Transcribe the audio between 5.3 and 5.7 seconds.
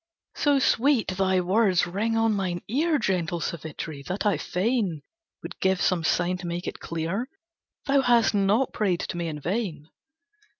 Would